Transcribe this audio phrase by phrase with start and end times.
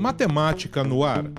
[0.00, 1.30] Matemática no ar.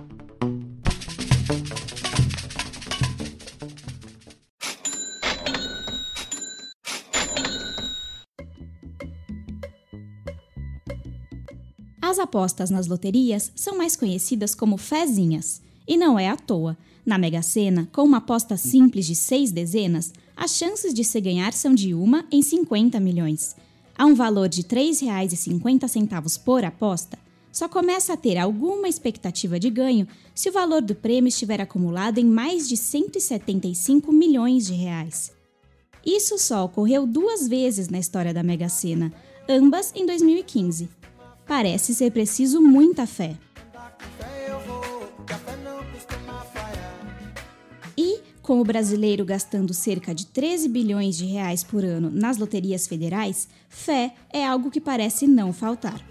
[11.99, 16.78] As apostas nas loterias são mais conhecidas como fezinhas, e não é à toa.
[17.04, 21.52] Na Mega Sena, com uma aposta simples de seis dezenas, as chances de se ganhar
[21.54, 23.55] são de uma em 50 milhões.
[23.98, 27.18] A um valor de R$ 3,50 por aposta,
[27.52, 32.18] só começa a ter alguma expectativa de ganho se o valor do prêmio estiver acumulado
[32.18, 35.32] em mais de 175 milhões de reais.
[36.06, 39.14] Isso só ocorreu duas vezes na história da Mega Sena,
[39.48, 40.90] ambas em 2015.
[41.45, 43.38] Parece ser preciso muita fé.
[47.98, 52.88] E, com o brasileiro gastando cerca de 13 bilhões de reais por ano nas loterias
[52.88, 56.02] federais, fé é algo que parece não faltar.